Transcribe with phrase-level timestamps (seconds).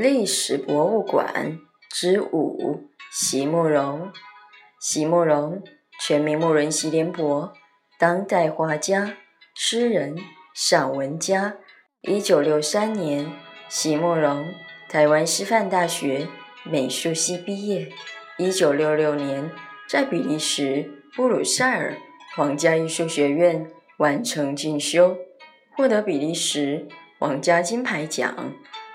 [0.00, 1.58] 历史博物馆
[1.90, 4.10] 之五：席慕容。
[4.80, 5.62] 席慕容，
[6.00, 7.52] 全名慕容席联博，
[7.98, 9.18] 当代画家、
[9.54, 10.16] 诗人、
[10.54, 11.56] 散文家。
[12.00, 13.30] 一九六三年，
[13.68, 14.46] 席慕容
[14.88, 16.26] 台湾师范大学
[16.64, 17.92] 美术系毕业。
[18.38, 19.50] 一九六六年，
[19.86, 21.98] 在比利时布鲁塞尔
[22.34, 25.18] 皇家艺术学院完成进修，
[25.76, 28.54] 获得比利时皇家金牌奖。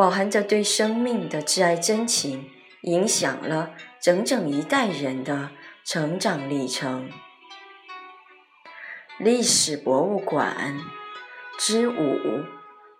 [0.00, 2.50] 饱含着对生命的挚爱真情，
[2.84, 5.50] 影响了整整一代人的
[5.84, 7.10] 成长历程。
[9.18, 10.80] 历史博物馆
[11.58, 12.46] 之五：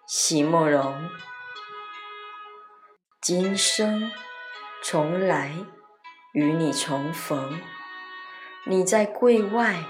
[0.06, 1.08] 席慕容。
[3.22, 4.12] 今生
[4.84, 5.54] 重来
[6.34, 7.58] 与你重逢，
[8.66, 9.86] 你在柜外，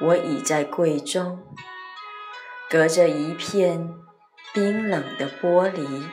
[0.00, 1.44] 我已在柜中，
[2.70, 3.92] 隔着一片。
[4.54, 6.04] 冰冷的玻璃，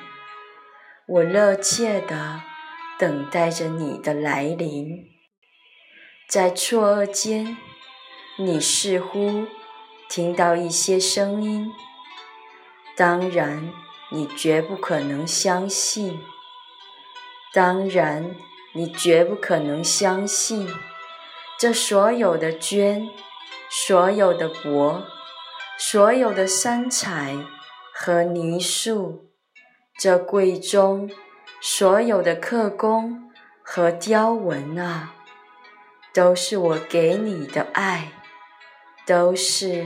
[1.06, 2.42] 我热切地
[2.98, 5.06] 等待着你的来临。
[6.28, 7.56] 在错愕间，
[8.40, 9.46] 你似乎
[10.10, 11.72] 听到一些声音。
[12.98, 13.72] 当然，
[14.10, 16.20] 你绝不可能相信。
[17.54, 18.36] 当然，
[18.74, 20.68] 你绝不可能相信，
[21.60, 23.08] 这所有的绢，
[23.70, 25.04] 所有的帛，
[25.78, 27.36] 所有的三彩。
[28.04, 29.30] 和泥塑，
[30.00, 31.12] 这柜中
[31.62, 33.30] 所有的刻工
[33.62, 35.14] 和雕纹啊，
[36.12, 38.12] 都是我给你的爱，
[39.06, 39.86] 都是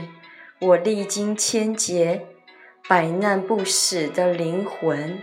[0.60, 2.26] 我历经千劫、
[2.88, 5.18] 百难不死的灵魂。